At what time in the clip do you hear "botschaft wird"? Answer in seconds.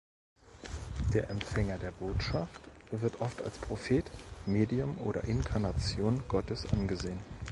1.91-3.21